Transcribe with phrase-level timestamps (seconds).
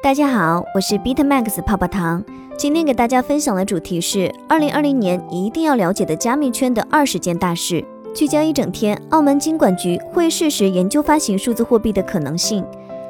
[0.00, 2.24] 大家好，我是 BitMax 泡泡糖。
[2.56, 7.84] 今天给大家分享的主题是二零二零年一定要了解的加密圈的二十件大事。
[8.14, 12.64] 聚焦一整天，澳门金管局会适时研究发行数字货币的可能性。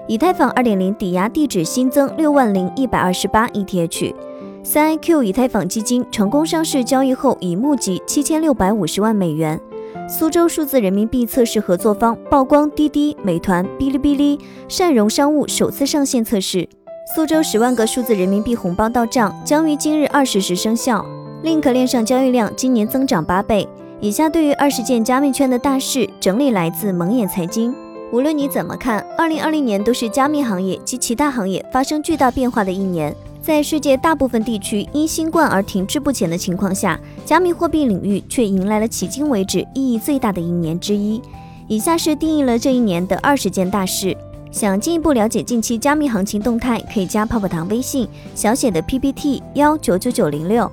[0.06, 4.14] 以太坊二点零抵押地址新增六万零一百二十八 ETH。
[4.62, 9.60] 三 IQ 以太坊基金成功上市交易后，已募集七千六百五十万美元。
[10.08, 16.66] 苏州数字人民币测试合作方曝光滴滴、美团、哔哩哔哩、善融商务首次上线测试。
[17.14, 21.04] 苏州十万个数字人民币红包到账，将于今日二十时生效。
[21.42, 23.66] Link 链上交易量今年增长八倍。
[23.98, 27.74] 以下对于二十件加密圈的大事整理来自蒙眼财经。
[28.12, 33.14] 无论你怎么看，二零二零年都是加密行业及其他行业发生巨大变化的一年。
[33.40, 41.22] 在世界大部分地区因新冠而停滞不前的情况下，加密货币领域却迎来了迄今为止意义最大的一年之一。
[41.68, 44.14] 以下是定义了这一年的二十件大事。
[44.50, 50.70] 想进一步了解近期加密行情动态，可以加泡泡糖微信小写的 PPT 幺九九九零六。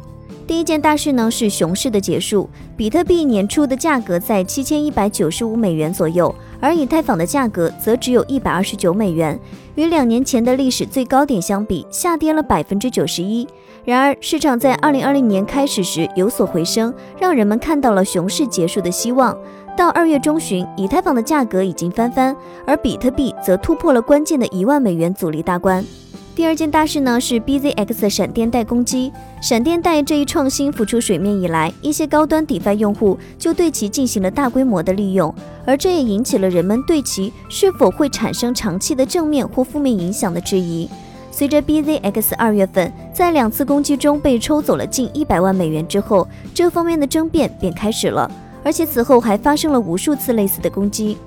[0.48, 6.34] 第一件大事呢是熊市的结束，比特币年初的价格在七千一百九十五美元左右。
[6.62, 9.40] 而以太坊的价格则只有一百二十九美元，
[9.76, 13.48] 与两年前的历史最高点相比，下跌了百分之九十一。
[13.86, 19.38] 然而，市场在二零二零年开始时有所回升，让人们看到了熊市结束的希望。
[19.78, 25.86] 到二月中旬，以太坊的价格已经翻番，而比特币则突破了关键的一万美元阻力大关。
[26.34, 29.12] 第二件大事呢是 BZX 闪电贷攻击。
[29.40, 35.34] 闪电贷这一创新浮出水面以来，一些高端 DeFi 用户就对其进行了大规模的利用，
[35.64, 40.90] 而这也引起了人们对其是否会产生长期的正面或负面影响的质疑。
[41.36, 48.32] 随着 BZX 二月份在两次攻击中被抽走了近一百万美元之后，这方面的争辩便开始了，
[48.64, 51.18] 而且此后还发生了无数次类似的攻击。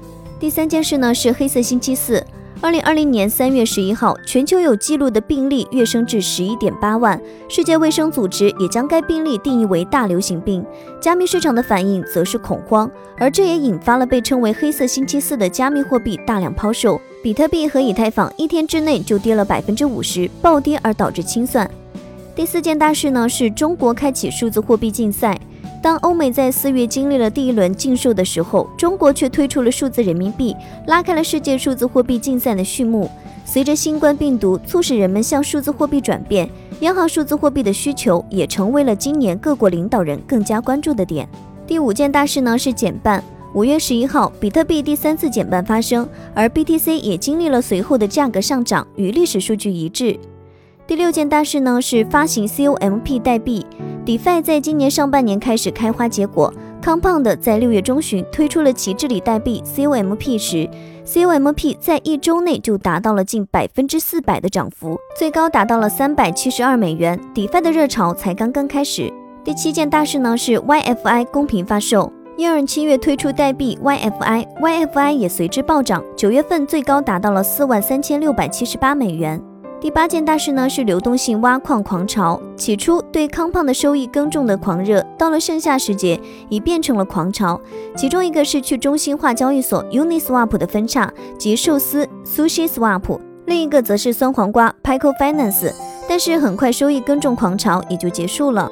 [0.41, 2.25] 第三件事呢是黑色星期四。
[2.61, 7.21] 二零二零年三月十一号，全球有记录的病例跃升至十一点八万。
[7.49, 10.65] 世界卫生组织也将该病例定义为大流行病。
[11.01, 17.01] 加密市场的反应则是恐慌，而这也引发了被称为“黑色星期四”的加密货币大量抛售。
[17.23, 21.71] 比特币和以太坊一天之内就跌了百分之五十，暴跌而导致清算。
[22.35, 25.39] 第四件大事呢，是中国开启数字货币竞赛。
[25.81, 30.55] 当欧美在四月经历了第一轮禁售的时候，中国却推出了数字人民币，
[30.87, 33.09] 拉开了世界数字货币竞赛的序幕。
[33.45, 36.49] 随着新冠病毒促使人们向数字货币转变，
[36.81, 41.29] 央行数字货币的需求也成为了今年各国领导人更加关注的点。
[41.67, 43.23] 第五件大事呢是减半。
[43.55, 50.19] 五月十一号，比特币第三次减半发生，而 BTC 也经历了随后的价格上涨，与历史数据一致。
[50.87, 53.65] 第六件大事呢是发行 COMP 代币。
[54.09, 56.51] DeFi 在今年上半年开始开花结果
[56.83, 60.67] ，Compound 在六月中旬推出了其治理代币 COMP 时
[61.05, 67.21] ，COMP 在一周内就达到了近百分之四百的涨幅，最高达到了三百七十二美元。
[67.35, 69.13] DeFi 的热潮才刚刚开始。
[69.45, 79.39] 第七件大事呢是 YFI 公平发售，Year 七月推出代币 YFI，YFI 也随之暴涨，九月份最高达到了四万三千六百七十八美元。
[79.81, 82.41] 第八件大事呢是流动性挖矿狂潮。
[82.57, 87.61] 起初对康胖的收益耕种的狂热，到了盛夏时节已变成了狂潮。
[87.97, 95.73] 其中一个是去中心化交易所 Uniswap 的分叉及寿司 Sushi Swap，另一个则是酸黄瓜 Pico Finance。
[96.09, 98.69] 但是很快收益耕种狂潮也就结束了。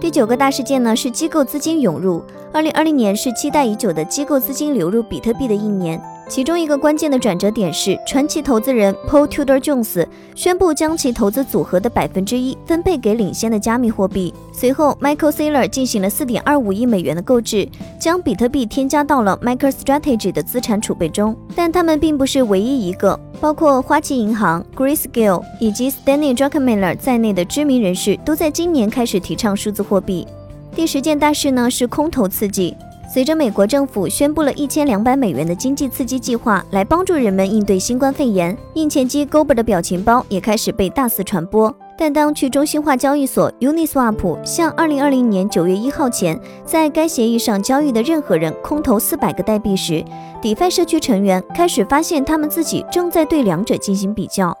[0.00, 2.22] 第九个大事件呢是机构资金涌入。
[2.52, 6.00] 二零二零年是期待已久的机构资金流入比特币的一年。
[6.28, 10.04] 其中一个关键的转折点是，传奇投资人 Paul Tudor Jones
[10.34, 14.34] 宣布将其投资组合的百分之一分配给领先的加密货币。
[14.52, 17.68] 随后，Michael Saylor 进行了四点二五亿美元的购置，
[18.00, 21.34] 将比特币添加到了 MicroStrategy 的资产储备中。
[21.54, 30.26] 但他们并不是唯一一个，包括花旗银行、Grayscale 以及 Stanley Druckenmiller 在内的知名人士都在今年开始提倡数字货币。
[30.74, 32.76] 第十件大事呢是空头刺激。
[33.08, 41.74] 随着美国政府宣布了一千两百美元的经济刺激计划，来帮助人们应对新冠肺炎，印钱机 g o b e r 的表情包也开始被大肆传播。
[41.98, 50.04] 但当去中心化交易所 Uniswap 向二零二零年九月一号前在该协议上交易的任何人空投四百个代币时
[50.42, 54.54] ，DeFi 社区成员开始发现他们自己正在对两者进行比较。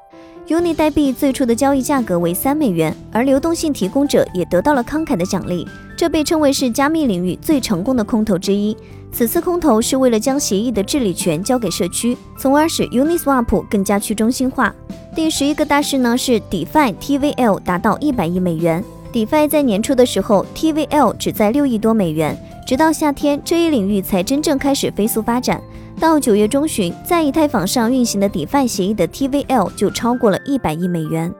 [0.46, 8.76] Uni 代币最初的交易价格为三美元，而流动性提供者也得到了慷慨的奖励，这被称为是加密领域最成功的空投之一。
[9.10, 14.74] 此次空投是为了将协议的治理权交给社区，从而使 Uniswap 更加去中心化。
[15.14, 18.84] 第十一个大事呢是 DeFi TVL 达到一百亿美元。
[19.10, 22.36] DeFi 在年初的时候，TVL 只在六亿多美元。
[22.66, 25.58] 直到夏天，这一领域才真正开始飞速发展。
[25.98, 31.32] 到九月中旬，在以太坊上运行的 DeFi 协议的 TVL 就超过了一百亿美元。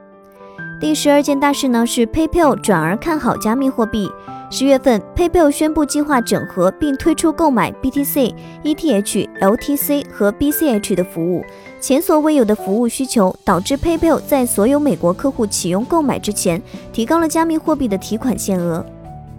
[0.81, 4.09] 第十二件大事呢是 PayPal 转而看好加密货币。
[4.49, 8.33] 十月份，PayPal 宣布计划整合并推出购买 BTC、
[8.63, 11.43] ETH、LTC 和 BCH 的服务，
[11.81, 16.61] 前所未有的服务需求导致 PayPal 在所有美国客户启用购买之前，
[16.93, 18.85] 提高了加密货币的提款限额。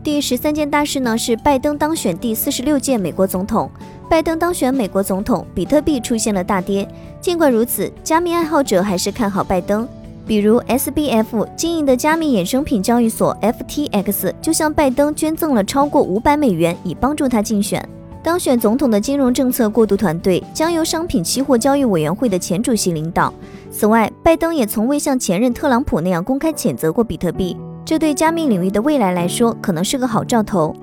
[0.05, 3.71] 第十三件大事呢是拜登当选第四十六届美国总统。
[4.11, 6.87] 拜登当选美国总统，比特币出现了大跌。
[7.21, 9.89] 尽管如此，加密爱好者还是看好拜登。
[10.29, 17.83] 比如 SBF 经营的加密衍生品交易所 FTX 就向拜登捐赠了超过五百美元，以帮助他竞选。
[18.23, 23.33] 当选总统的金融政策过渡团队将由商品期货交易委员会的前主席领导。
[23.71, 30.77] 此外，拜登也从未像前任特朗普那样公开谴责过比特币，这对加密领域的未来来说可能是个好兆头。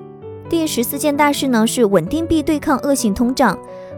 [0.50, 3.56] 第十四件大事呢是稳定币对抗恶性通胀。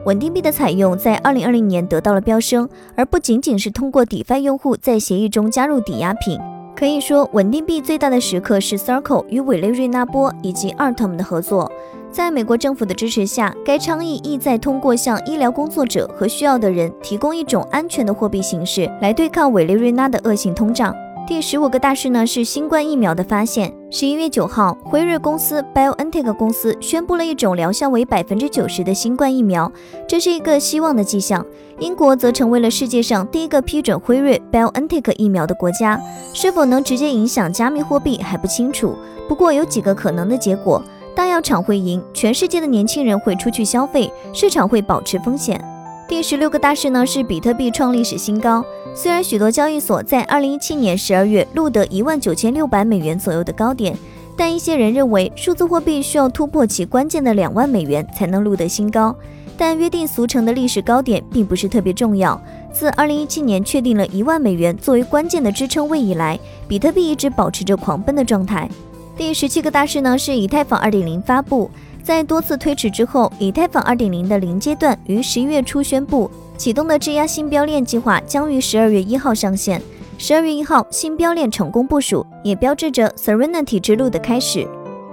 [0.08, 2.66] 稳定币的采用在二零二零年得到了飙升，
[2.96, 6.40] 而不仅仅是通过 DeFi 用户在协议中加入抵押品。
[6.74, 11.70] 可以说，稳定币最大的时刻是 Circle 与委内瑞拉波以及 Atom 的合作。
[12.10, 20.96] 在美国政府的支持下，该倡议意在通过向医疗工作者和需要的人提供一种安全的货币形式，来对抗委内瑞拉的恶性通胀。
[21.28, 23.70] 第十五个大事呢是新冠疫苗的发现。
[23.90, 29.70] 十一月九号，辉瑞公司 BioNTech 公司宣布了一种疗效为百分之九十的新冠疫苗，
[30.06, 31.44] 这是一个希望的迹象。
[31.80, 36.00] 英国则成为了世界上第一个批准辉瑞 BioNTech 疫苗的国家。
[36.32, 38.96] 是否能直接影响加密货币还不清楚，
[39.28, 40.82] 不过有几个可能的结果：
[41.14, 45.62] 大药厂会赢，全世界的年轻人会出去消费，市场会保持风险。
[46.08, 48.64] 第十六个大事呢是比特币创历史新高。
[48.94, 53.94] 虽然许多交易所在二零一七年十二月录得一万九千六百美元左右的高点，
[54.34, 59.14] 但一些人认为数字货币需要突破其关键的两万美元才能录得新高。
[59.58, 62.40] 但约定俗成的历史高点并不是特别重要。
[62.72, 68.66] 自二零一七年确定了一万美元作为关键的支撑位以来，比特币一直保持着狂奔的状态。
[69.14, 71.70] 第十七个大事呢是以太坊二点零发布。
[72.08, 79.82] 在多次推迟之后，以太坊2.0的零阶段于十一月初宣布启动的质押新标链计划将于十二月一号上线。
[80.16, 84.66] 十二月一号，新标链成功部署，也标志着 Serenity 之路的开始。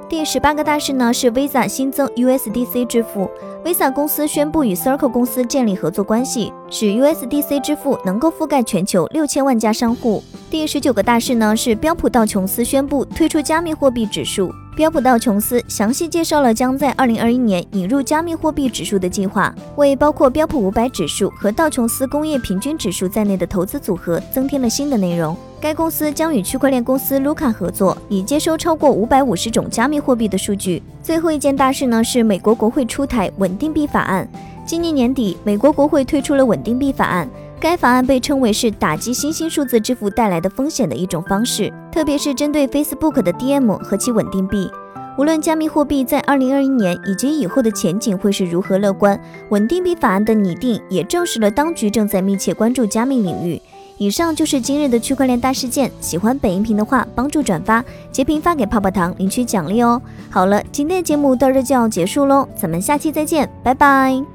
[0.08, 3.30] 第十八个大事呢是 Visa 新增 USDC 支付。
[3.66, 10.24] Visa 公司宣布与 Circle 公司建立合作关系，使 USDC 支付能够覆盖全球六千万家商户。
[10.50, 14.50] 第十九个大事呢是标普道琼斯宣布推出加密货币指数。
[14.76, 25.34] 标普道琼斯详细介绍了将在二零二一年引入加密货币指数的计划，为包括标普五百指数和道琼斯工业平均指数在内的投资组合增添了新的内容。
[25.62, 30.84] 该公司将与区块链公司 Luca 合作，以接收超过五百五十种加密货币的数据。
[31.02, 34.28] 最后一件大事呢是美国国会出台稳定币法案。
[34.66, 37.30] 今年年底，美国国会推出了稳定币法案。
[37.60, 44.70] 该法案被称为是打击新兴数字支付带来的风险的一种方式，特别是针对 Facebook 的 DM 和其稳定币。
[45.18, 49.18] 无论加密货币在2021年以及以后的前景会是如何乐观，
[49.50, 53.62] 稳定币法案的拟定也证实了当局正在密切关注加密领域。
[53.98, 55.90] 以上就是今日的区块链大事件。
[56.02, 57.82] 喜欢本音频的话，帮助转发
[58.12, 60.02] 截屏发给泡泡糖领取奖励哦。
[60.30, 64.26] 好了，今天的节目到这就要结束喽，咱们下期再见，拜拜。